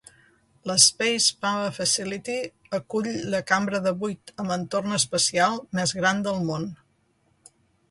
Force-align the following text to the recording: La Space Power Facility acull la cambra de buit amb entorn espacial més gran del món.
La 0.69 0.75
Space 0.83 1.35
Power 1.45 1.67
Facility 1.75 2.37
acull 2.79 3.11
la 3.35 3.43
cambra 3.53 3.83
de 3.89 3.95
buit 4.01 4.35
amb 4.45 4.57
entorn 4.57 4.99
espacial 4.99 5.63
més 5.81 5.97
gran 6.01 6.27
del 6.31 6.43
món. 6.51 6.69